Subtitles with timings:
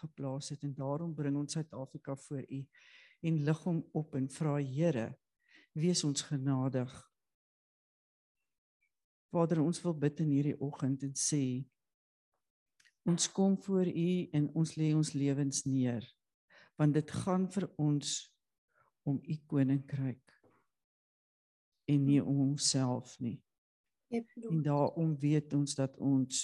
[0.00, 2.60] geplaas het en daarom bring ons Suid-Afrika voor U
[3.28, 5.10] en lig hom op en vra Here
[5.72, 6.90] wees ons genadig.
[9.30, 11.44] Vader ons wil bid in hierdie oggend en sê
[13.08, 16.06] ons kom voor U en ons lê ons lewens neer
[16.80, 18.16] want dit gaan vir ons
[19.08, 20.36] om U koninkryk
[21.90, 23.38] en nie om onsself nie.
[24.10, 26.42] En daarom weet ons dat ons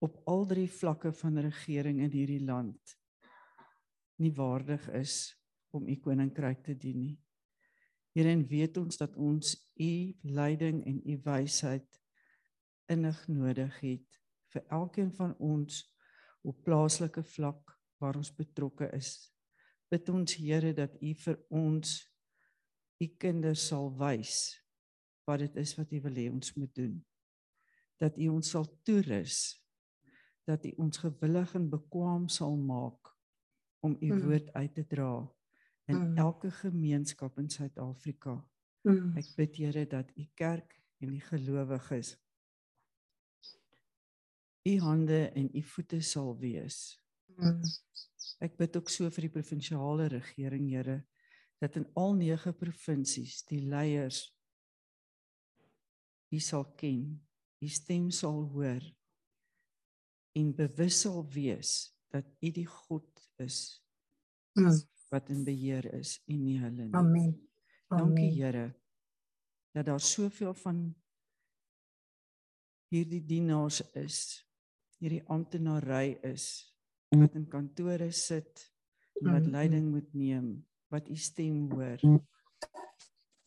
[0.00, 2.96] op al drie vlakke van regering in hierdie land
[4.20, 5.16] nie waardig is
[5.76, 7.16] om u koninkryk te dien nie.
[8.16, 9.92] Here en weet ons dat ons u
[10.22, 12.00] leiding en u wysheid
[12.90, 14.18] innig nodig het
[14.50, 15.84] vir elkeen van ons
[16.42, 19.30] op plaaslike vlak waar ons betrokke is.
[19.92, 22.00] Bid ons Here dat u vir ons
[23.00, 24.58] u kinders sal wys
[25.28, 26.96] wat dit is wat u wil hê ons moet doen.
[28.00, 29.59] Dat u ons sal toerus
[30.44, 33.12] dat u ons gewillig en bekwam sal maak
[33.80, 34.22] om u mm.
[34.22, 35.14] woord uit te dra
[35.84, 36.16] in mm.
[36.16, 38.36] elke gemeenskap in Suid-Afrika.
[38.82, 39.16] Mm.
[39.16, 42.16] Ek bid Here dat u kerk en die gelowiges
[44.62, 47.00] u hande en u voete sal wees.
[47.36, 47.62] Mm.
[48.40, 51.00] Ek bid ook so vir die provinsiale regering, Here,
[51.60, 54.28] dat in al 9 provinsies die leiers
[56.30, 57.18] u sal ken,
[57.60, 58.84] u stem sal hoor
[60.38, 63.06] en bewus sal wees dat u die God
[63.42, 63.80] is
[64.58, 64.82] mm.
[65.10, 66.94] wat in beheer is en nie hulle nie.
[66.98, 67.34] Amen.
[67.90, 68.70] Dankie Here
[69.74, 70.78] dat daar soveel van
[72.90, 74.16] hierdie dienaars is,
[74.98, 76.74] hierdie amptenary is
[77.14, 78.66] wat in kantore sit
[79.20, 79.54] en wat mm.
[79.54, 80.50] leiding moet neem,
[80.90, 82.02] wat u stem hoor.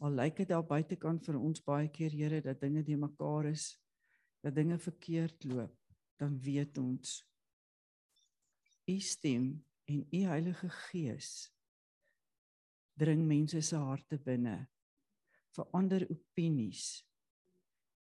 [0.03, 3.69] Al lyk dit daar buitekant vir ons baie keer Here dat dinge de mekaar is,
[4.43, 5.82] dat dinge verkeerd loop
[6.21, 7.21] dan weet ons
[8.85, 11.31] u stem en u Heilige Gees
[12.93, 14.57] dring mense se harte binne
[15.53, 17.03] verander opinies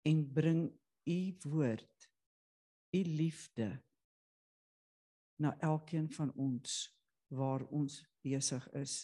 [0.06, 0.64] en bring
[1.10, 2.10] u woord
[2.92, 3.70] u liefde
[5.40, 6.98] na elkeen van ons
[7.28, 8.96] waar ons besig is.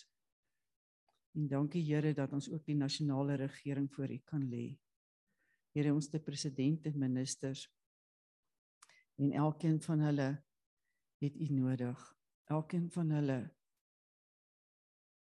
[1.36, 4.76] En dankie Here dat ons ook die nasionale regering voor u kan lê.
[5.76, 7.68] Here ons te president en ministers
[9.16, 10.44] en elkeen van hulle
[11.18, 12.16] het u nodig.
[12.44, 13.40] Elkeen van hulle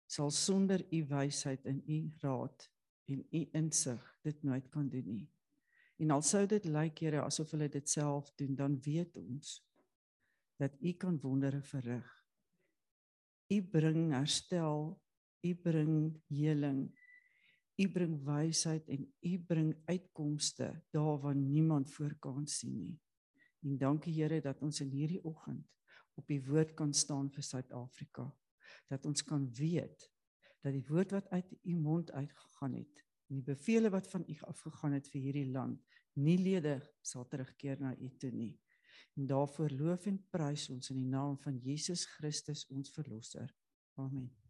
[0.07, 2.71] sal sonder u wysheid en u raad
[3.05, 5.31] en u insig dit nooit kan doen nie.
[5.97, 9.61] En al sou dit lyk Here asof hulle dit self doen, dan weet ons
[10.61, 12.09] dat u kan wondere verrig.
[13.49, 15.01] U bring herstel,
[15.41, 16.85] u bring heling,
[17.77, 23.01] u bring wysheid en u bring uitkomste daar waar niemand voor kan sien nie.
[23.63, 25.69] En dankie Here dat ons in hierdie oggend
[26.15, 28.27] op die woord kan staan vir Suid-Afrika.
[28.91, 30.09] Dat ons kan weet
[30.63, 34.37] dat die woord wat uit u mond uitgegaan het en die bevele wat van u
[34.47, 35.81] afgegaan het vir hierdie land
[36.21, 38.61] nie ledig sal terugkeer na u toe nie.
[39.17, 43.51] En daarvoor loof en prys ons in die naam van Jesus Christus ons verlosser.
[44.01, 44.42] Amen.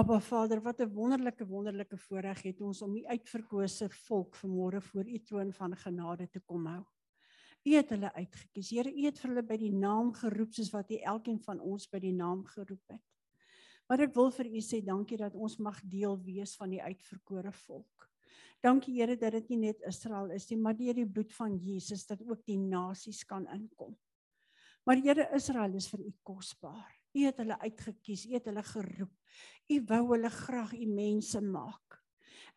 [0.00, 5.08] Aba Vader, wat 'n wonderlike wonderlike voorreg het ons om u uitverkose volk vanmôre voor
[5.08, 6.84] u troon van genade te kom hou.
[7.64, 8.70] U het hulle uitgekies.
[8.70, 11.88] Here, u het vir hulle by die naam geroep soos wat u elkeen van ons
[11.88, 13.02] by die naam geroep het.
[13.88, 17.52] Maar ek wil vir u sê dankie dat ons mag deel wees van die uitverkore
[17.52, 18.08] volk.
[18.62, 22.06] Dankie Here dat dit nie net Israel is nie, maar deur die bloed van Jesus
[22.06, 23.98] dat ook die nasies kan inkom.
[24.84, 27.00] Maar Here, Israel is vir u kosbaar.
[27.12, 29.12] U het hulle uitgekies, U het hulle geroep.
[29.70, 32.00] U wou hulle graag U mense maak.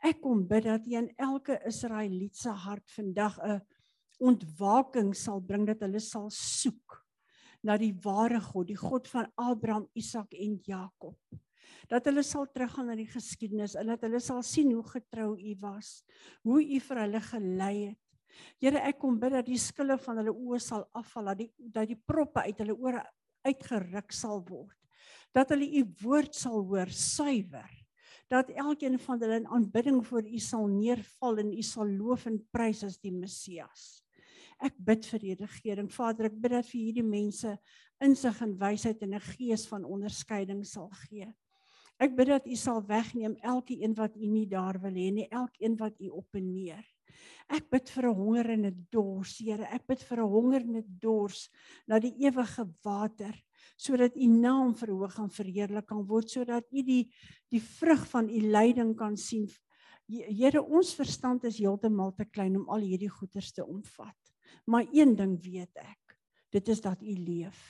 [0.03, 3.61] Ek kom bid dat U in elke Israeliet se hart vandag 'n
[4.19, 6.99] ontwaking sal bring dat hulle sal soek
[7.63, 11.17] na die ware God, die God van Abraham, Isak en Jakob.
[11.87, 15.55] Dat hulle sal teruggaan na die geskiedenis en dat hulle sal sien hoe getrou U
[15.61, 16.03] was,
[16.43, 17.99] hoe U vir hulle gelei het.
[18.59, 21.87] Here, ek kom bid dat die skille van hulle oë sal afval, dat die dat
[21.87, 23.03] die proppe uit hulle ore
[23.45, 24.82] uitgeruk sal word.
[25.33, 27.69] Dat hulle u woord sal hoor suiwer.
[28.31, 32.39] Dat elkeen van hulle in aanbidding voor u sal neerval en u sal loof en
[32.51, 34.03] prys as die Messias.
[34.63, 35.89] Ek bid vir die regering.
[35.91, 37.57] Vader, ek bid dat vir hierdie mense
[38.03, 41.27] insig en wysheid en 'n gees van onderskeiding sal gee.
[41.99, 45.27] Ek bid dat u sal wegneem elke een wat u nie daar wil hê nie,
[45.29, 46.83] elkeen wat u op en neer.
[47.49, 49.63] Ek bid vir 'n honger en 'n dors, Here.
[49.63, 51.49] Ek bid vir 'n honger en 'n dors
[51.87, 53.33] na die ewige water
[53.77, 57.11] sodat u naam verhoog en verheerlik kan word sodat u die
[57.49, 59.47] die vrug van u lyding kan sien
[60.09, 64.17] Here, ons verstand is heeltemal te klein om al hierdie goeders te omvat.
[64.67, 66.17] Maar een ding weet ek,
[66.51, 67.61] dit is dat U leef.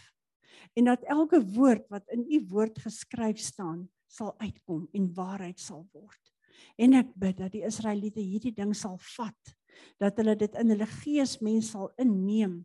[0.73, 5.83] En dat elke woord wat in U woord geskryf staan, sal uitkom en waarheid sal
[5.93, 6.33] word.
[6.77, 9.55] En ek bid dat die Israeliete hierdie ding sal vat,
[10.01, 12.61] dat hulle dit in hulle gees mens sal inneem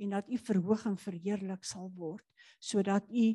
[0.00, 2.24] en dat U verhoog en verheerlik sal word,
[2.60, 3.32] sodat U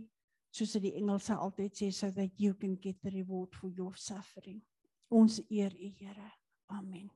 [0.56, 3.98] soos dit die Engelse altyd sê so that you can get the reward for your
[3.98, 4.62] suffering.
[5.10, 6.32] Ons eer U Here.
[6.74, 7.12] Amen.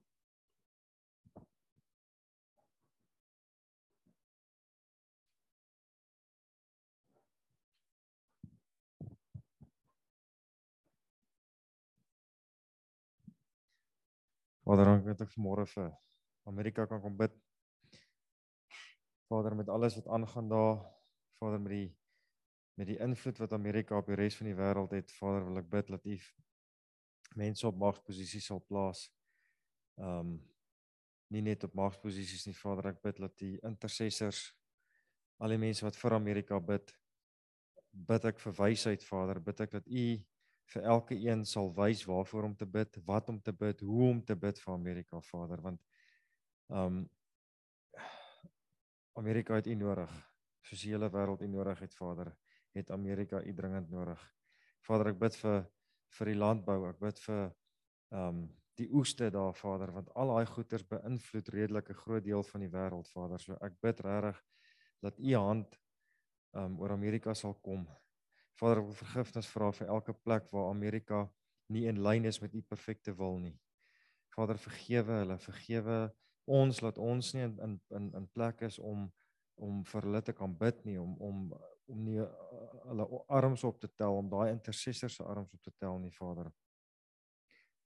[14.70, 15.88] Vader, dank dat ek vanmôre vir
[16.46, 17.34] Amerika kan kom bid.
[19.26, 20.84] Vader, met alles wat aangaan daar,
[21.42, 21.88] Vader met die
[22.78, 25.72] met die invloed wat Amerika op die res van die wêreld het, Vader, wil ek
[25.74, 26.20] bid dat U
[27.42, 29.08] mense op magsposisies sal plaas.
[29.98, 30.38] Um
[31.34, 34.44] nie net op magsposisies nie, Vader, ek bid dat die intercessors
[35.42, 36.94] al die mense wat vir Amerika bid,
[37.90, 40.06] bid ek vir wysheid, Vader, bid ek dat U
[40.74, 44.20] vir elke een sal wys waarvoor om te bid, wat om te bid, hoe om
[44.26, 45.82] te bid vir Amerika, Vader, want
[46.70, 47.08] um
[49.20, 50.12] Amerika het U nodig,
[50.64, 52.30] soos die hele wêreld U nodig het, Vader,
[52.78, 54.22] het Amerika U dringend nodig.
[54.86, 55.66] Vader, ek bid vir
[56.18, 57.50] vir die landbou, ek bid vir
[58.16, 58.46] um
[58.80, 62.72] die oeste daar, Vader, want al daai goeders beïnvloed redelik 'n groot deel van die
[62.72, 63.40] wêreld, Vader.
[63.40, 64.40] So ek bid regtig
[65.02, 65.80] dat U hand
[66.54, 67.88] um oor Amerika sal kom.
[68.60, 71.24] Vader, ek wil vergifnis vra vir elke plek waar Amerika
[71.72, 73.56] nie in lyn is met U perfekte wil nie.
[74.36, 76.00] Vader, vergewe hulle, vergewe
[76.50, 79.08] ons laat ons nie in in in, plek is om
[79.60, 81.46] om vir hulle te kan bid nie, om om
[81.90, 82.28] om nie uh,
[82.86, 83.06] hulle
[83.40, 86.52] arms op te tel, om daai intercessors se arms op te tel nie, Vader.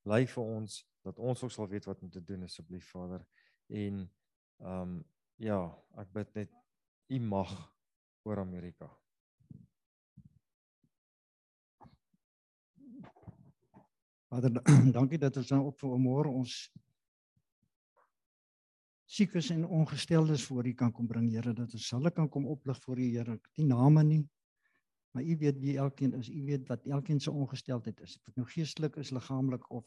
[0.04, 3.26] Lei vir ons dat ons ook sal weet wat om te doen asseblief, Vader.
[3.70, 4.04] En
[4.64, 5.00] ehm um,
[5.42, 5.62] ja,
[6.00, 6.60] ek bid net
[7.12, 7.52] U mag
[8.24, 8.88] oor Amerika.
[14.34, 14.62] Vader,
[14.98, 16.54] dankie dat ons nou op vir môre ons
[19.14, 22.80] siekes en ongesteldes voor U kan kom bring, Here, dat ons hulle kan kom oplig
[22.82, 23.36] voor U, Here.
[23.60, 24.22] Nie name nie,
[25.14, 26.32] maar U weet wie elkeen is.
[26.34, 28.16] U weet wat elkeen se ongesteldheid is.
[28.18, 29.86] Of dit nou geestelik is, liggaamlik of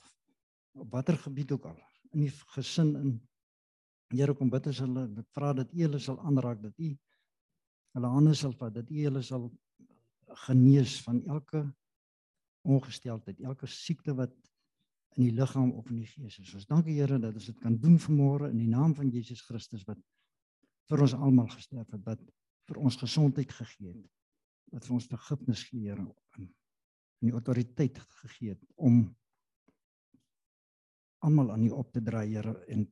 [0.77, 1.81] op watter gebied ook al.
[2.13, 3.17] In die gesin in
[4.15, 6.93] Here kom bid as hulle vra dat U hulle sal aanraak, dat U
[7.97, 9.49] hulle hande sal vat, dat U hulle sal
[10.45, 11.65] genees van elke
[12.67, 14.35] ongesteldheid, elke siekte wat
[15.17, 16.53] in die liggaam of in die gees is.
[16.59, 19.87] Ons dankie Here dat ons dit kan doen vanmôre in die naam van Jesus Christus
[19.89, 20.01] wat
[20.91, 22.23] vir ons almal gesterf het, wat
[22.69, 24.05] vir ons gesondheid gegee het,
[24.75, 26.05] wat vir ons vergifnis gee Here
[26.39, 26.53] en
[27.17, 29.07] en die autoriteit gegee het om
[31.25, 32.85] almal aan U op te dra Here en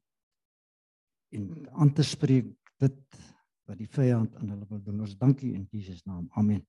[1.35, 3.19] en aan te spreek dit
[3.67, 5.01] wat die vyand aan hulle wil doen.
[5.03, 6.29] Ons dankie in Jesus naam.
[6.39, 6.63] Amen.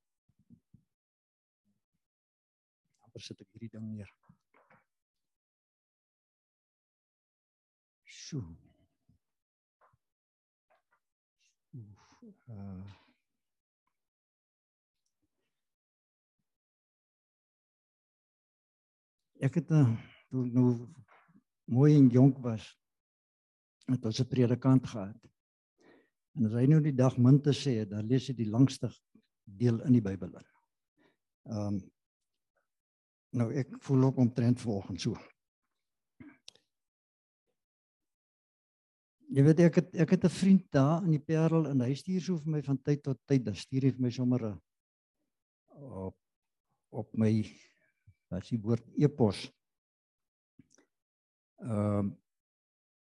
[3.15, 4.09] Amper sit ek hierdie ding neer.
[8.03, 8.43] Sjoe.
[11.79, 12.93] Oef, uh
[19.45, 19.91] Ek het uh,
[20.31, 20.69] toe nou
[21.69, 22.65] mooi en jonk was
[23.91, 25.19] het ons 'n predikant gehad.
[26.35, 28.89] En as hy nou die dag min te sê dan lees hy die langste
[29.43, 30.47] deel in die Bybel in.
[31.51, 31.83] Ehm um,
[33.35, 35.15] Nou ek voel ook omtrent volgens so.
[39.35, 42.21] Jy weet ek het ek het 'n vriend daar in die Parel en hy stuur
[42.21, 44.61] so vir my van tyd tot tyd, dan stuur hy vir my sommer 'n
[45.75, 46.15] op
[46.89, 47.31] op my
[48.39, 49.51] is die woord e-pos.
[51.59, 52.17] Ehm um,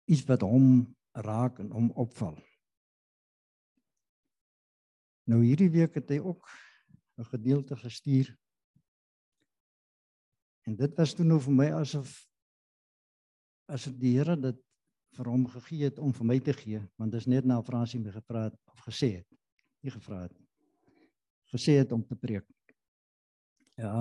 [0.09, 2.39] iets wat hom raak en hom opval.
[5.29, 6.49] Nou hierdie week het hy ook
[7.19, 8.35] 'n gedeelte gestuur
[10.69, 12.11] En dit was toe nou vir my asof
[13.73, 14.59] asof die Here dit
[15.17, 18.01] vir hom gegee het om vir my te gee, want dit is net na Fransie
[18.01, 19.27] my gevra het of gesê het.
[19.81, 20.35] Nie gevra het.
[21.55, 22.45] Gesê het om te preek.
[23.81, 23.93] Ja.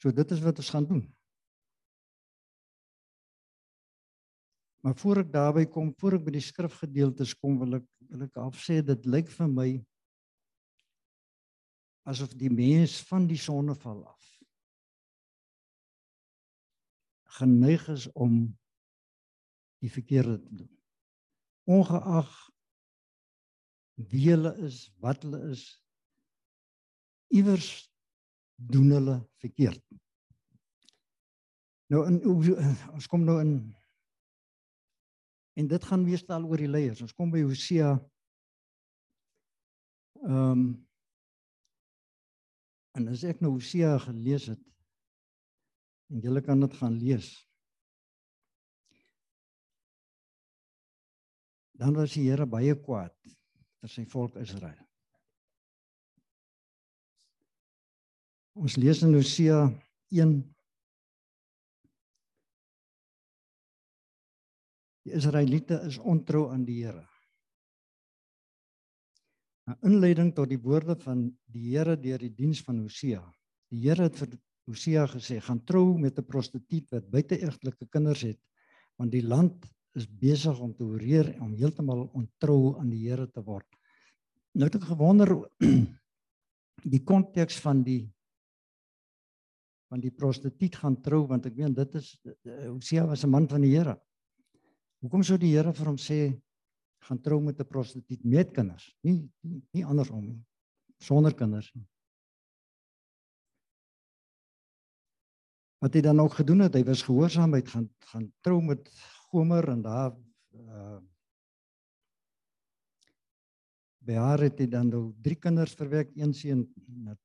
[0.00, 1.02] So dit is wat ons gaan doen.
[4.80, 8.40] Maar voor ek daarby kom, voor ek by die skrifgedeeltes kom, wil ek wil ek
[8.40, 9.68] afsê dit lyk vir my
[12.06, 14.26] asof die mens van die sonneval af
[17.36, 18.58] geneig is om
[19.84, 20.72] die verkeerde te doen.
[21.64, 22.30] Ongeag
[23.94, 25.64] wie hulle is, wat hulle is,
[27.34, 27.70] iewers
[28.54, 29.82] doen hulle verkeerd.
[31.92, 33.58] Nou in ons kom nou in
[35.56, 37.00] en dit gaan meestal oor die leiers.
[37.00, 37.94] Ons kom by Hosea
[40.26, 40.66] ehm um,
[42.96, 44.62] en as ek nou Hosea gelees het
[46.12, 47.28] en julle kan dit gaan lees.
[51.76, 53.14] Dan was die Here baie kwaad
[53.82, 54.78] vir sy volk Israel.
[58.56, 59.66] Ons lees in Hosea
[60.14, 60.38] 1
[65.06, 67.04] Die Israeliete is ontrou aan die Here.
[69.66, 73.22] 'n Inleiding tot die woorde van die Here deur die diens van Hosea.
[73.72, 74.36] Die Here het vir
[74.70, 78.40] Hosea gesê: "Gaan trou met 'n prostituut wat buiteegtelike kinders het,
[78.96, 83.42] want die land is besig om te oreer om heeltemal ontrou aan die Here te
[83.42, 83.66] word."
[84.54, 85.34] Nou het ek gewonder
[86.94, 88.12] die konteks van die
[89.90, 92.16] van die prostituut gaan trou want ek meen dit is
[92.68, 93.98] Hosea was 'n man van die Here.
[95.02, 96.40] Hoekom sou die Here vir hom sê
[97.06, 98.94] gaan trou met 'n prostituut met kinders?
[99.02, 100.44] Nie nie, nie andersom nie.
[100.98, 101.86] Sonder kinders nie.
[105.78, 108.88] Wat hy dan ook gedoen het, hy was gehoorsaam, hy het gaan gaan trou met
[109.28, 110.16] Gomer en daar
[110.52, 110.98] uh
[114.06, 117.16] Behaar het hy dan nou drie kinders verwek, een seun, 'n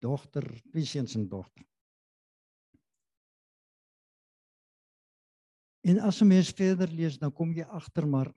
[0.00, 1.66] dogter, twee seuns en dogter.
[5.84, 8.32] En as 'n mens verder lees, dan kom jy agter maar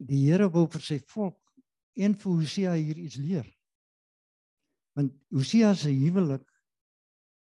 [0.00, 1.38] die Here wil vir sy volk
[2.00, 3.48] en vir Hosea hier iets leer.
[4.96, 6.46] Want Hosea se huwelik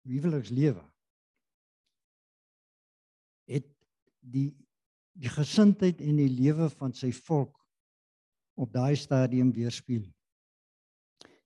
[0.08, 0.84] huwelikslewe
[3.50, 3.70] het
[4.20, 4.52] die
[5.14, 7.54] die gesindheid en die lewe van sy volk
[8.58, 10.08] op daai stadium weerspieël.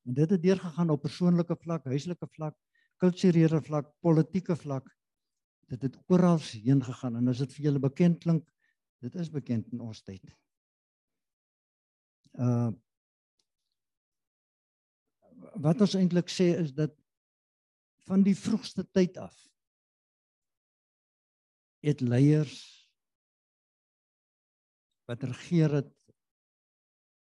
[0.08, 2.56] En dit het deurgegaan op persoonlike vlak, huislike vlak,
[2.96, 4.88] kulturele vlak, politieke vlak
[5.68, 8.46] dit het oral heen gegaan en as dit vir julle bekend klink,
[9.04, 10.24] dit is bekend in ons tyd.
[12.38, 12.70] Uh
[15.58, 16.94] wat ons eintlik sê is dat
[18.06, 19.34] van die vroegste tyd af
[21.82, 22.58] het leiers
[25.10, 25.94] wat regeer het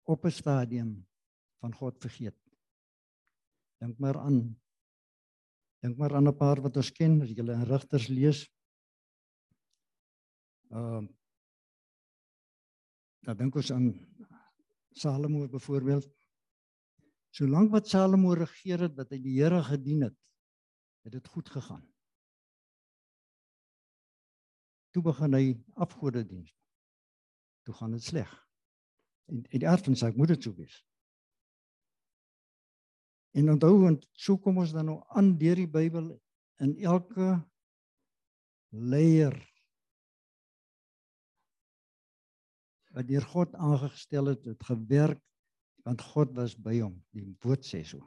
[0.07, 0.93] op 'n stadium
[1.59, 2.39] van God vergeet.
[3.81, 4.61] Dink maar aan
[5.83, 8.47] Dink maar aan 'n paar wat ons ken, as jy in Rigters lees.
[10.71, 11.11] Ehm uh,
[13.23, 13.93] Dan dink ons aan
[14.99, 16.09] Salomo byvoorbeeld.
[17.33, 20.17] Solank wat Salomo regeer het, wat hy die Here gedien het,
[21.07, 21.85] het dit goed gegaan.
[24.93, 25.45] Toe begin hy
[25.81, 26.45] afgode dien.
[27.65, 28.33] Toe gaan dit sleg.
[29.31, 30.83] En, en die aard van sy dit so wees.
[33.33, 36.11] En onthou want so kom ons dan nou aan deur die Bybel
[36.61, 37.39] in elke
[38.69, 39.33] leier
[42.93, 45.21] wat deur God aangestel het, het gewerk
[45.83, 46.95] want God was by hom.
[47.11, 48.05] Die woord sê so.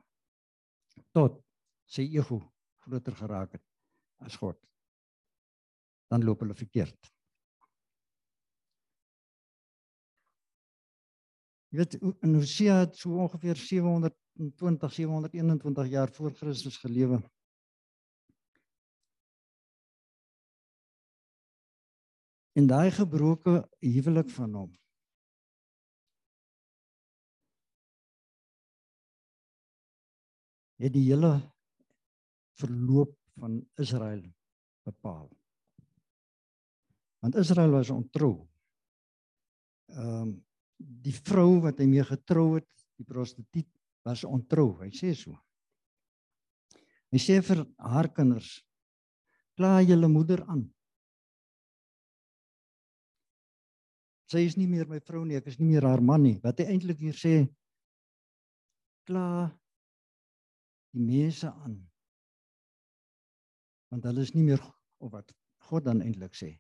[1.16, 1.42] Tot
[1.92, 2.40] sy ego
[2.86, 3.66] groter geraak het
[4.24, 4.58] as God.
[6.12, 7.12] Dan loop hulle verkeerd.
[11.74, 14.16] Jy weet in Hosea het so ongeveer 700
[14.60, 17.20] 20 721 jaar voor Christus gelewe.
[22.56, 24.72] En daai gebroke huwelik van hom.
[30.80, 31.34] Het die hele
[32.60, 34.24] verloop van Israel
[34.88, 35.28] bepaal.
[37.20, 38.36] Want Israel was ontrou.
[39.92, 40.34] Ehm um,
[40.78, 42.68] die vrou wat hy mee getrou het,
[43.00, 43.70] die prostituut
[44.04, 44.74] was ontrou.
[44.82, 45.32] Hy sê so.
[47.16, 48.58] Hy sê vir haar kinders:
[49.56, 50.75] "Kla julle moeder aan."
[54.32, 56.40] Sy is nie meer my vrou nie, ek is nie meer haar man nie.
[56.44, 57.36] Wat hy eintlik hier sê:
[59.06, 59.52] "Kla
[60.94, 61.78] die mense aan."
[63.94, 64.62] Want hulle is nie meer
[65.00, 65.32] of wat
[65.70, 66.56] God dan eintlik sê.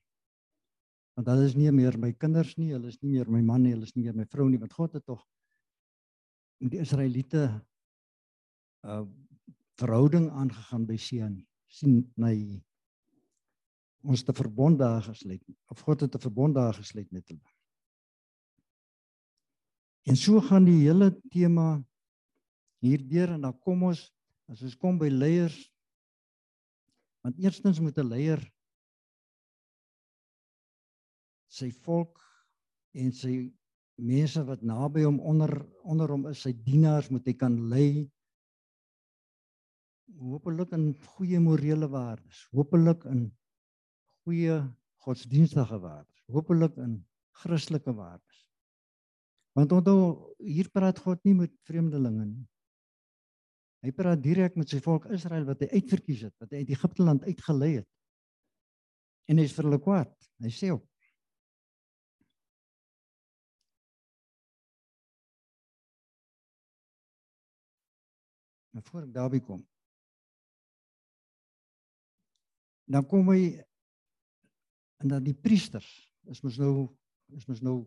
[1.16, 3.74] Want hulle is nie meer my kinders nie, hulle is nie meer my man nie,
[3.74, 5.24] hulle is nie meer my vrou nie, want God het tog
[6.62, 7.48] met die Israeliete
[8.86, 9.06] uh
[9.76, 11.34] verhouding aangegaan by Sion
[11.68, 12.32] sien my
[14.08, 15.44] ons te verbond daar gesluit
[15.74, 17.55] of God het 'n verbond daar gesluit met hulle.
[20.06, 21.80] En so gaan die hele tema
[22.86, 24.04] hierdeur en dan kom ons
[24.52, 25.58] as ons kom by leiers
[27.26, 28.42] want eerstens moet 'n leier
[31.50, 32.22] sy volk
[32.94, 33.34] en sy
[33.98, 35.52] mense wat naby hom onder
[35.84, 38.12] onder hom is, sy dienaars moet hy kan lei.
[40.16, 43.26] hopelik in goeie morele waardes, hopelik in
[44.24, 44.62] goeie
[45.04, 46.94] godsdienstige waardes, hopelik in
[47.42, 48.35] Christelike waardes.
[49.56, 50.00] Want onthou
[50.44, 52.48] hier praat God nie met vreemdelinge nie.
[53.86, 57.06] Hy praat direk met sy volk Israel wat hy uitverkies het, wat hy uit Egipte
[57.06, 57.90] land uitgelei het.
[59.30, 60.12] En hy is vir hulle kwaad.
[60.44, 60.84] Hy sê op
[68.76, 69.62] Maar voor ek daarby kom.
[72.92, 73.56] Dan kom hy
[75.00, 75.88] en dan die priesters
[76.28, 76.90] is mos nou
[77.40, 77.78] is mos nou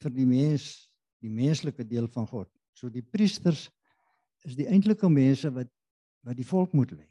[0.00, 0.70] vir die mens
[1.20, 2.48] die menslike deel van God.
[2.72, 3.68] So die priesters
[4.48, 5.68] is die eintlike mense wat
[6.26, 7.06] wat die volk moet lei.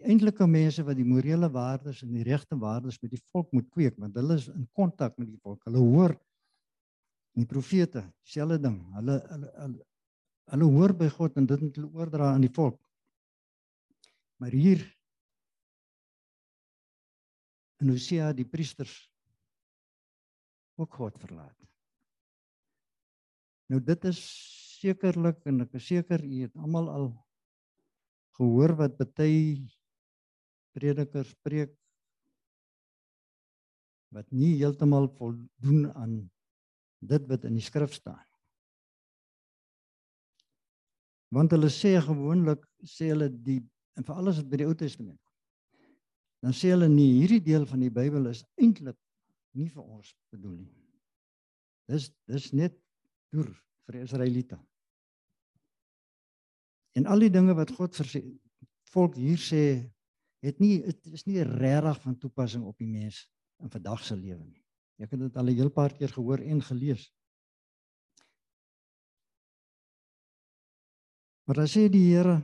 [0.00, 3.68] Die eintlike mense wat die morele waardes en die regte waardes met die volk moet
[3.72, 5.60] kweek want hulle is in kontak met die volk.
[5.68, 6.16] Hulle hoor
[7.36, 8.78] die profete, dieselfde ding.
[8.96, 9.84] Hulle hulle hulle
[10.46, 12.78] hulle hoor by God en dit moet hulle oordra aan die volk.
[14.40, 14.84] Maar hier
[17.82, 18.94] en Hosea die priesters
[20.80, 21.56] ook God verlaat.
[23.72, 24.20] Nou dit is
[24.80, 27.08] sekerlik en ek is seker u het almal al
[28.38, 29.64] gehoor wat baie
[30.76, 31.72] predikers preek
[34.14, 36.16] wat nie heeltemal voldoen aan
[37.00, 38.22] dit wat in die skrif staan.
[41.34, 43.60] Want hulle sê gewoonlik sê hulle die
[43.96, 45.20] en vir alles wat by die Ou Testament
[46.44, 48.98] dan sê hulle nie hierdie deel van die Bybel is eintlik
[49.56, 50.74] nie vir ons bedoel nie.
[51.90, 52.76] Dis dis net
[53.34, 53.50] deur
[53.86, 54.58] vir Israeliete.
[56.96, 58.22] En al die dinge wat God vir sy
[58.92, 59.64] volk hier sê,
[60.44, 63.24] het nie dit is nie regtig van toepassing op die mens
[63.62, 64.62] in vandag se lewe nie.
[65.02, 67.12] Ek het dit al 'n heel paar keer gehoor en gelees.
[71.46, 72.42] Maar dan sê die Here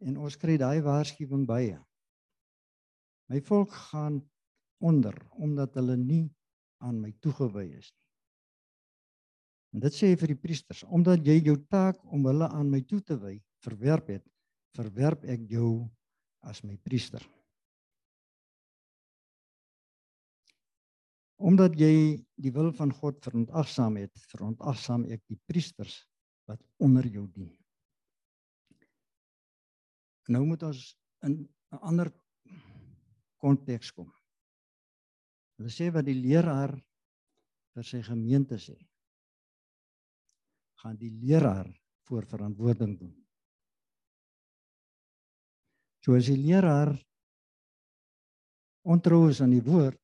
[0.00, 1.78] en ons kry daai waarskuwing by.
[3.28, 4.20] My volk gaan
[4.80, 6.26] onder omdat hulle nie
[6.80, 8.06] aan my toegewy is nie.
[9.70, 12.98] En dit sê vir die priesters, omdat jy jou taak om hulle aan my toe
[13.06, 14.24] te wy verwerp het,
[14.74, 15.70] verwerp ek jou
[16.46, 17.22] as my priester.
[21.40, 21.92] Omdat jy
[22.36, 26.02] die wil van God verontagsaam het, verontagsaam ek die priesters
[26.50, 27.52] wat onder jou dien.
[30.30, 30.82] Nou moet ons
[31.26, 32.10] in 'n ander
[33.38, 34.10] konteks kom.
[35.60, 36.72] Hulle sê wat die leraar
[37.76, 38.78] vir sy gemeente sê.
[40.80, 41.68] gaan die leraar
[42.08, 43.12] voor verantwoording doen.
[46.00, 46.94] So as die leraar
[48.88, 50.00] ontrou is aan die woord,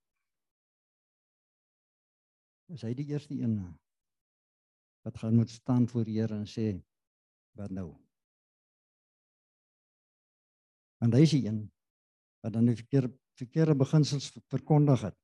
[2.77, 3.57] is hy die eerste een
[5.09, 6.75] wat gaan moet staan voor die Here en sê
[7.57, 7.88] wat nou?
[11.01, 11.62] Want hy is die een
[12.45, 15.16] wat dan die verkeerde verkeerde beginsels verkondig het.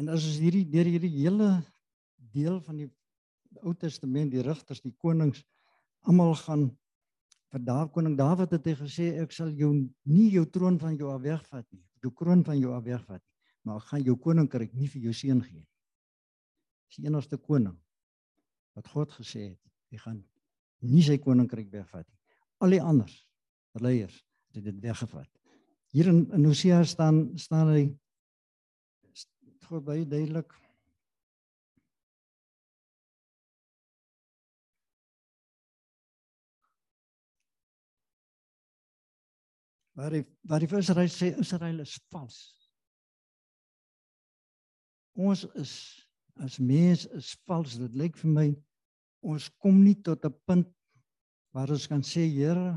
[0.00, 1.50] En as ons hierdie deur hierdie hele
[2.32, 2.88] deel van die
[3.60, 5.42] Ou Testament, die rigters, die konings
[6.08, 6.68] almal gaan
[7.50, 9.72] vir Dawid koning Dawid het hy gesê ek sal jou
[10.08, 13.34] nie jou troon van jou af wegvat nie, jou kroon van jou af wegvat nie,
[13.66, 15.68] maar ek gaan jou koninkryk nie vir jou seun gee nie.
[16.88, 17.76] Dis die enigste koning
[18.78, 19.60] wat God gesê het,
[19.90, 20.22] hy gaan
[20.86, 22.38] nie sy koninkryk wegvat nie.
[22.62, 23.10] Al die ander
[23.82, 24.22] leiers
[24.54, 25.28] het dit weggevat.
[25.90, 27.84] Hier in, in Hosea staan staan hy
[29.70, 30.50] God baie duidelik.
[39.94, 42.40] Waar die waar die Israel sê Israel is vals.
[45.14, 45.74] Ons is
[46.42, 47.78] as mens is vals.
[47.78, 48.48] Dit lyk vir my
[49.22, 50.66] ons kom nie tot 'n punt
[51.54, 52.74] waar ons kan sê Here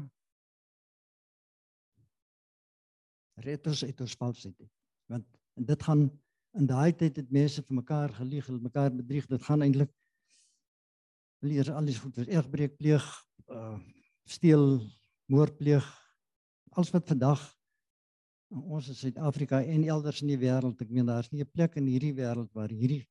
[3.41, 4.69] red ons uit ons valsheid.
[5.09, 5.25] Want
[5.55, 6.11] dit gaan
[6.59, 9.27] in daai tyd het mense vir mekaar gelieg, hulle mekaar bedrieg.
[9.29, 9.91] Dit gaan eintlik
[11.43, 13.03] leer alles goed was egbreek pleeg,
[13.51, 13.79] uh
[14.23, 14.79] steel,
[15.27, 15.83] moord pleeg.
[16.71, 17.41] Alles wat vandag
[18.53, 21.89] ons in Suid-Afrika en elders in die wêreld, ek meen daar's nie 'n plek in
[21.91, 23.03] hierdie wêreld waar hierdie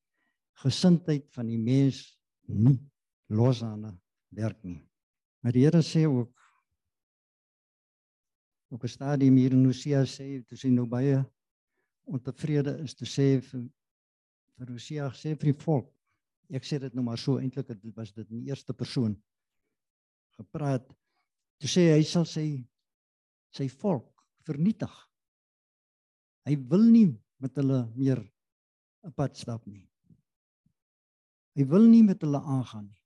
[0.63, 2.79] gesindheid van die mens nie
[3.29, 4.01] los aan
[4.31, 4.81] werk nie.
[5.43, 6.33] Maar die Here sê ook
[8.71, 11.23] op 'n stadium hier in Hosea sê, toe sien nou baie
[12.05, 13.67] ontevrede is te sê vir
[14.59, 15.89] vir Hosea sê vir die volk.
[16.53, 19.15] Ek sê dit nou maar so eintlik dit was dit in eerste persoon
[20.37, 20.85] gepraat.
[21.59, 22.47] Toe sê hy sal sy
[23.53, 24.93] sy volk vernietig.
[26.45, 27.07] Hy wil nie
[27.39, 28.19] met hulle meer
[29.03, 29.87] 'n pad stap nie.
[31.55, 33.01] Hy wil nie met hulle aangaan nie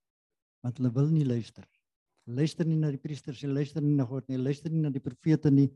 [0.63, 1.63] want hulle wil nie luister.
[2.27, 5.03] Luister nie na die priesters nie, luister nie na God nie, luister nie na die
[5.03, 5.69] profete nie.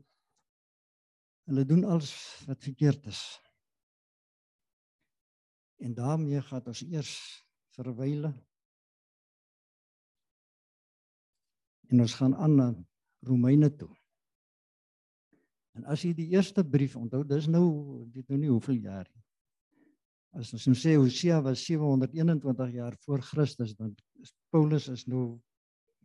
[1.50, 2.12] Hulle doen alles
[2.46, 3.22] wat verkeerd is.
[5.82, 7.14] En daarmee gaan ons eers
[7.74, 8.30] verwyle.
[11.90, 12.68] En ons gaan aan na
[13.26, 13.90] Romeine toe.
[15.72, 17.66] En as jy die eerste brief onthou, dis nou
[18.12, 19.22] weet nou nie hoeveel jaar nie.
[20.40, 23.92] As ons nou sê Hosea was 721 jaar voor Christus, dan
[24.52, 25.40] Paulus is nou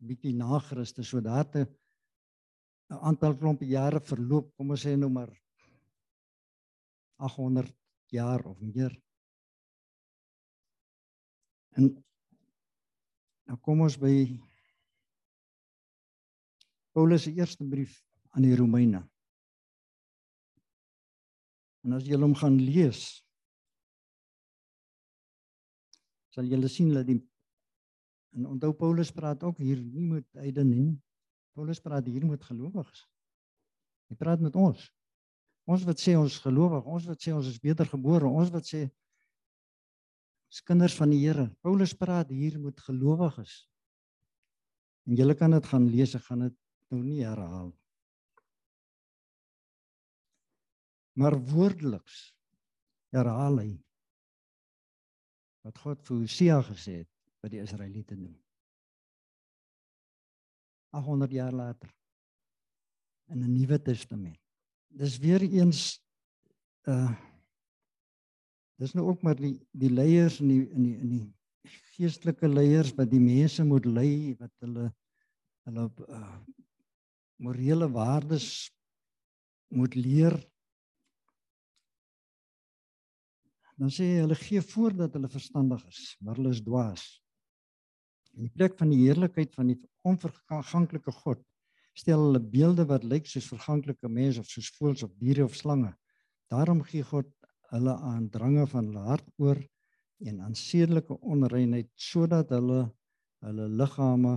[0.04, 1.66] bietjie na Christus, so daar te
[2.90, 5.32] 'n aantal klompe jare verloop, kom ons sê nou maar
[7.18, 7.74] 800
[8.14, 8.94] jaar of meer.
[11.78, 11.90] En
[13.48, 14.16] nou kom ons by
[16.96, 18.00] Paulus se eerste brief
[18.34, 19.04] aan die Romeine.
[21.86, 23.02] En as jy hom gaan lees,
[26.34, 27.20] sal jy sien dat die
[28.38, 30.96] en onthou Paulus praat ook hier nie met heidene nie.
[31.58, 33.02] Paulus praat hier met gelowiges.
[34.12, 34.84] Hy praat met ons.
[35.68, 38.86] Ons wat sê ons gelowig, ons wat sê ons is beter gebore, ons wat sê
[40.48, 41.50] ons kinders van die Here.
[41.66, 43.66] Paulus praat hier met gelowiges.
[45.10, 46.56] En julle kan dit gaan lees, ek gaan dit
[46.94, 47.82] nou nie herhaal nie.
[51.18, 52.18] maar woordeliks
[53.16, 53.72] herhaal hy
[55.66, 57.10] wat God vir Hosea gesê het
[57.44, 58.36] wat die Israeliete doen.
[60.96, 61.90] 800 jaar later
[63.28, 64.40] in 'n Nuwe Testament.
[64.88, 66.04] Dis weer eens
[66.88, 67.12] uh
[68.78, 71.34] dis nou ook maar die die leiers in die in die in die
[71.98, 74.94] geestelike leiers wat die mense moet lei wat hulle
[75.66, 76.38] hulle uh
[77.38, 78.70] morele waardes
[79.68, 80.38] moet leer
[83.78, 87.04] dan sê hy hulle gee voor dat hulle verstandig is, maar hulle is dwaas.
[88.38, 91.42] In die plek van die heerlikheid van die onverganklike God
[91.98, 95.90] stel hulle beelde wat lyk soos verganklike mense of soos voëls of diere of slange.
[96.54, 97.32] Daarom gee God
[97.72, 99.58] hulle aan drange van hulle hart oor
[100.22, 102.86] en aan sedelike onreinheid sodat hulle
[103.46, 104.36] hulle liggame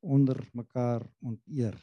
[0.00, 1.74] onder mekaar onteer.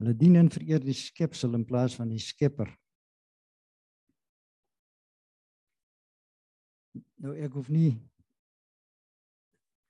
[0.00, 2.68] Hulle dien en vereer die skepsel in plaas van die Skepper.
[7.20, 7.94] Nou ek hoef nie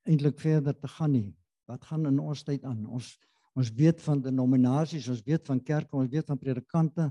[0.07, 1.31] eintlik verder te gaan nie.
[1.67, 2.85] Wat gaan in ons tyd aan?
[2.87, 3.17] Ons
[3.57, 7.07] ons weet van denominasies, ons weet van kerke, ons weet van predikante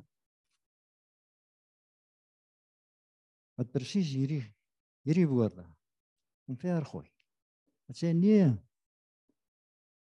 [3.58, 4.44] wat presies hierdie
[5.06, 5.66] hierdie woorde
[6.46, 7.08] omvergooi.
[7.90, 8.46] Wat sê nee.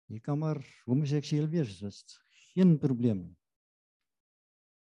[0.10, 3.36] Jy kan maar homoseksueel wees, dit is geen probleem nie.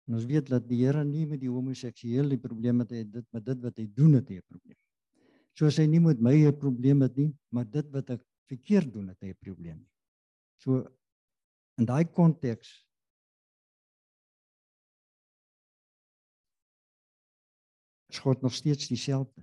[0.08, 3.46] En ons weet dat die Here nie met die homoseksueel die probleem het, dit met
[3.52, 4.83] dit wat hy doen het 'n probleem
[5.58, 9.08] soos hy nie met my 'n probleem het nie, maar dit wat ek verkeerd doen
[9.08, 9.92] het hy 'n probleem nie.
[10.58, 10.88] So
[11.78, 12.84] in daai konteks
[18.14, 19.42] God nog steeds dieselfde.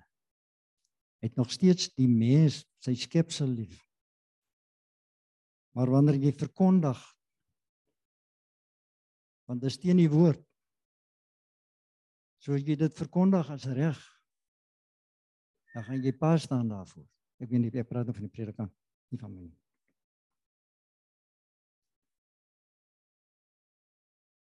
[1.19, 3.81] Hy het nog steeds die mens, sy skepsel lief.
[5.75, 7.01] Maar wanneer jy verkondig
[9.51, 10.43] want dit is teen die woord.
[12.39, 13.99] So jy dit verkondig as reg
[15.75, 17.07] dan gaan jy pas staan daarvoor.
[17.41, 18.73] Ek weet nie ek praat nou van die predikant,
[19.13, 19.47] nie van my.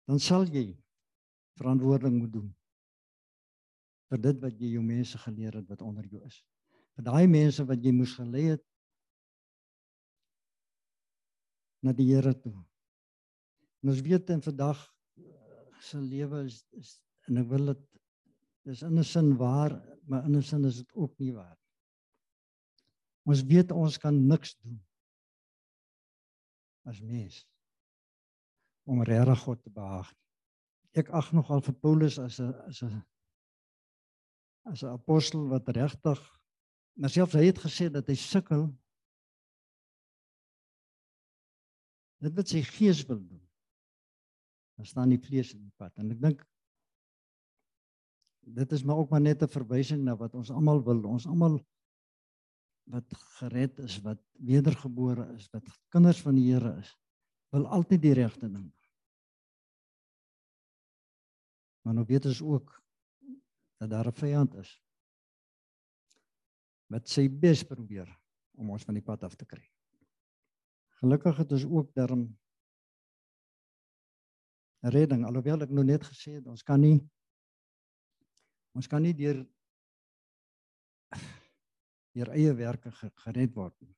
[0.10, 0.74] Dan sal jy
[1.58, 2.50] verantwoording moet doen
[4.12, 6.36] vir dit wat jy jou mense geleer het wat onder jou is.
[6.94, 8.66] Vir daai mense wat jy moes gelei het
[11.84, 12.54] na die Here toe.
[13.82, 14.84] En ons weet in vandag
[15.18, 16.94] eh, se lewe is, is
[17.28, 17.82] en ek wil dit
[18.70, 19.74] dis in 'n sin waar
[20.08, 21.58] maar in 'n sin is dit ook nie waar.
[23.24, 24.80] Ons weet ons kan niks doen
[26.84, 27.48] as mens
[28.84, 30.14] om regtig God te behaag.
[30.92, 33.04] Ek ag nogal vir Paulus as 'n as 'n
[34.64, 36.22] as 'n apostel wat regtig
[36.94, 38.68] maar selfs hy het gesê dat hy sukkel
[42.24, 43.42] dit wat sy gees wil doen.
[44.78, 46.44] Dan staan die vlees in die pad en ek dink
[48.46, 51.04] dit is maar ook maar net 'n verwysing na wat ons almal wil.
[51.04, 51.60] Ons almal
[52.84, 56.98] wat gered is, wat wedergebore is, wat kinders van die Here is,
[57.50, 58.74] wil altyd die regte ding.
[61.82, 62.84] Maar nou weet ons ook
[63.78, 64.82] dat daar 'n vyand is
[66.88, 68.20] wat sy bes probeer
[68.52, 69.64] om ons van die pad af te kry.
[71.02, 72.40] Gelukkig het ons ook daarom
[74.80, 77.00] redding alhoewel ek nou net gesê het ons kan nie
[78.78, 79.44] ons kan nie deur
[82.14, 83.94] deur eie werke gered word nie.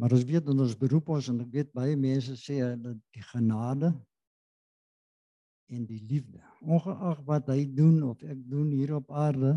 [0.00, 3.24] Maar ons weet dat ons beroep ons en ek weet baie mense sê dat die
[3.30, 3.92] genade
[5.72, 9.54] en die liefde, ongeag wat hy doen of ek doen hier op aarde,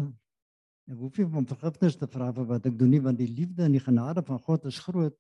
[0.88, 3.66] ek hoef nie om vergifnis te vra vir wat ek doen nie want die liefde
[3.66, 5.18] en die genade van God is groot.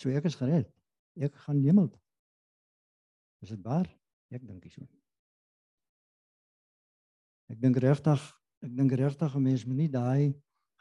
[0.00, 0.72] So ek is gered.
[1.14, 2.02] Ek gaan hemel toe.
[3.44, 3.86] Is dit waar?
[4.32, 4.88] Ek dink so.
[7.52, 8.22] Ek dink regtig,
[8.64, 10.34] ek dink regtig 'n mens moet nie daai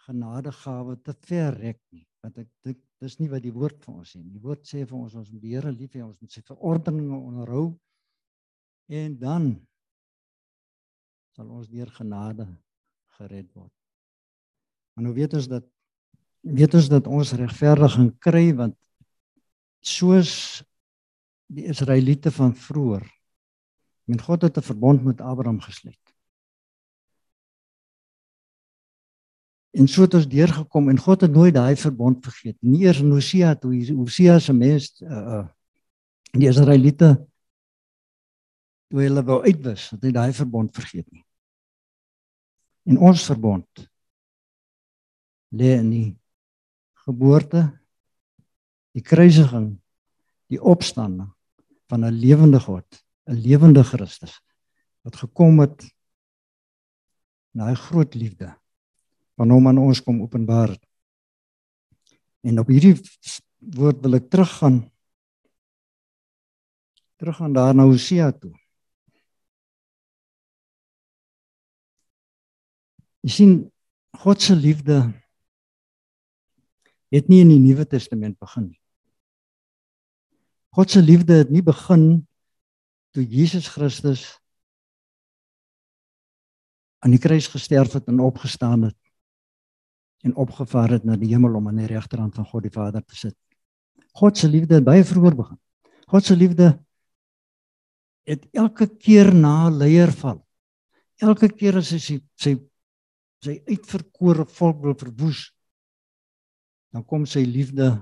[0.08, 4.12] genadegawe te ver rek nie want ek dink dis nie wat die woord vir ons
[4.14, 4.36] sê nie.
[4.36, 7.18] Die woord sê vir ons ons moet die Here lief hê, ons moet sy verordeninge
[7.18, 7.64] onderhou
[8.94, 9.48] en dan
[11.34, 12.46] sal ons deur genade
[13.18, 13.74] gered word.
[14.94, 15.66] Maar nou weet ons dat
[16.42, 18.78] weet ons dat ons regverdiging kry want
[19.82, 20.62] soos
[21.52, 23.06] die Israeliete van vroeër
[24.12, 26.11] met God het 'n verbond met Abraham gesluit.
[29.72, 32.58] En so het ons deurgekom en God het nooit daai verbond vergeet.
[32.60, 35.48] Nie eers in Hosea toe Hosea se mens uh uh
[36.32, 37.10] die Israeliete
[38.88, 41.24] toe hulle wou uitwis, het hy daai verbond vergeet nie.
[42.88, 43.84] En ons verbond
[45.52, 46.08] lê in die
[47.04, 47.66] geboorte,
[48.96, 49.74] die kruisiging,
[50.52, 51.28] die opstanding
[51.92, 52.88] van 'n lewende God,
[53.28, 54.40] 'n lewende Christus
[55.04, 55.84] wat gekom het
[57.52, 58.56] na 'n groot liefde
[59.42, 60.76] van hom aan ons kom openbaar.
[62.46, 62.94] En op hierdie
[63.74, 64.84] woord wil ek teruggaan
[67.22, 68.54] teruggaan daar na Hosea toe.
[73.22, 73.52] Jy sien
[74.22, 75.04] God se liefde
[77.14, 78.82] het nie in die Nuwe Testament begin nie.
[80.74, 82.08] God se liefde het nie begin
[83.14, 84.26] toe Jesus Christus
[87.02, 89.01] aan die kruis gesterf het en opgestaan het
[90.26, 93.18] en opgevaar het na die hemel om aan die regterhand van God die Vader te
[93.18, 93.36] sit.
[94.18, 95.60] God se liefde het baie vroeër begin.
[96.12, 96.74] God se liefde
[98.30, 100.42] het elke keer na leier val.
[101.22, 102.56] Elke keer as hy sy sy,
[103.42, 105.48] sy uitverkore volk wil verwoes,
[106.94, 107.94] dan kom sy liefde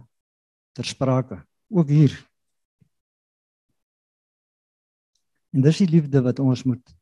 [0.75, 1.39] ter sprake,
[1.71, 2.15] ook hier.
[5.55, 6.95] En dis die liefde wat ons moet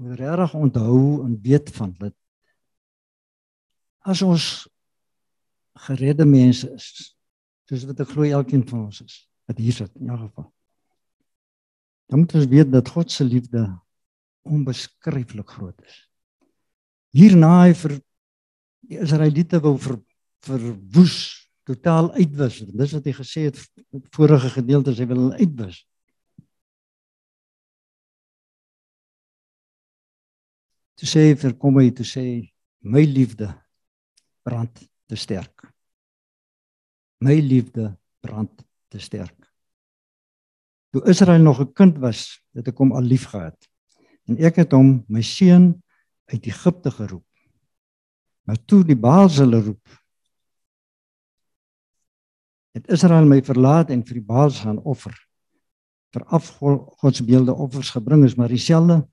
[0.00, 2.14] moet regtig onthou en weet van dat
[4.06, 4.46] as ons
[5.86, 6.86] geredde mense is
[7.68, 10.48] soos wat ek glo elkeen van ons is wat hier sit in elk geval
[12.10, 13.62] dan moet ons weet dat God se liefde
[14.42, 15.98] onbeskryflik groot is.
[17.14, 17.96] Hierna hy vir
[18.88, 20.00] die Israeliete wou ver
[20.40, 21.16] verwoes
[21.68, 22.62] totaal uitwis.
[22.64, 23.58] Dis wat hy gesê het
[24.16, 25.82] vorige gedeeltes hy wil hulle uitwis.
[30.98, 32.24] Toe sê hy vir kom hy toe sê
[32.80, 33.50] my liefde
[34.50, 35.68] brand te sterk.
[37.22, 37.92] My liefde
[38.24, 39.38] brand te sterk.
[40.90, 43.58] Toe Israel nog 'n kind was, het ek hom al liefgehad.
[44.26, 45.82] En ek het hom my seun
[46.26, 47.26] uit Egipte geroep.
[48.46, 49.86] Maar toe die Baals hulle roep,
[52.74, 55.14] het Israel my verlaat en vir die Baals gaan offer.
[56.14, 59.08] Vir afgodsbeelde offers gebring is maar dieselfde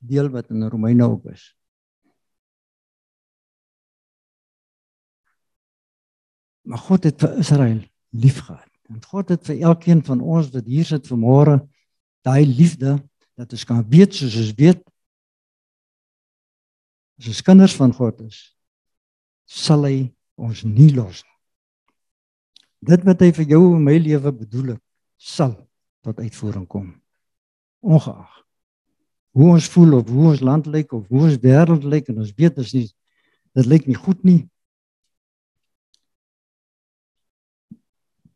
[0.00, 1.56] deel wat in Romeine ook is.
[6.64, 8.70] Maar God het vir Israel liefgehad.
[8.92, 11.58] En God het vir elkeen van ons wat hier sit vanmôre
[12.24, 12.96] daai liefde
[13.36, 14.82] dat ons kan weet soos ons weet
[17.20, 18.38] as ons kinders van God is,
[19.46, 21.36] sal hy ons nie los nie.
[22.90, 24.82] Dit wat hy vir jou en my lewe bedoel het,
[25.16, 25.54] sal
[26.04, 26.90] tot uitvoering kom.
[27.84, 28.44] Ongeag
[29.34, 32.34] hoe ons voel of hoe ons land lyk of hoe ons wêreld lyk en ons
[32.38, 32.86] weet as nie
[33.54, 34.40] dit lyk nie goed nie,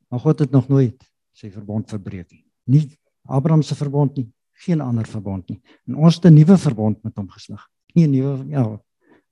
[0.08, 1.04] Maar God het nog nooit
[1.36, 2.44] sy verbond verbreek nie.
[2.64, 4.26] Nie Abraham se verbond nie,
[4.64, 5.60] geen ander verbond nie.
[5.86, 7.68] En ons het 'n nuwe verbond met hom gesluit.
[7.94, 8.64] Nie 'n nuwe ja,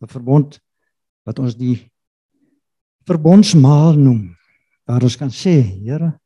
[0.00, 0.60] 'n verbond
[1.24, 1.90] wat ons die
[3.06, 4.36] verbondsmaal noem.
[4.84, 6.20] Waar ons kan sê, Here,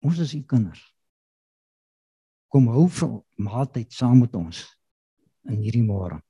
[0.00, 0.94] ons is u kinders.
[2.48, 4.78] Kom hou vir maaltyd saam met ons
[5.48, 6.20] in hierdie môre.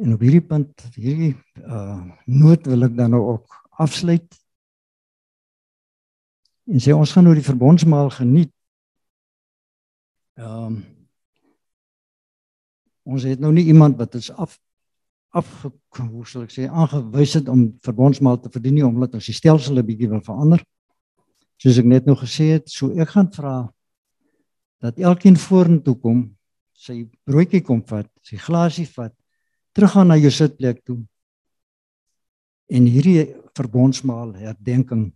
[0.00, 4.40] En op hierdie punt, hierdie uh noot wil ek dan nou ook afsluit
[6.70, 8.52] en sê ons gaan nou die verbondsmaal geniet.
[10.40, 10.82] Ehm um,
[13.04, 14.54] ons het nou nie iemand wat ons af
[15.34, 15.48] af
[15.98, 19.76] hoe sal ek sê aangewys het om verbondsmaal te verdien nie omdat ons die stelsel
[19.78, 20.62] 'n bietjie wil verander.
[21.58, 23.72] Soos ek net nou gesê het, so ek gaan vra
[24.80, 26.36] dat elkeen vorentoe kom,
[26.72, 29.12] sy broodjie kom vat, sy glasie vat,
[29.74, 30.98] teruggaan na jou sitplek toe
[32.70, 35.12] en hierdie verbondsmaal herdenking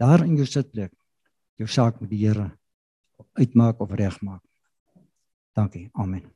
[0.00, 0.92] Daar in jou sitplek,
[1.60, 2.50] jou saak met die Here
[3.38, 4.42] uitmaak of regmaak.
[5.54, 5.88] Dankie.
[5.92, 6.26] Amen.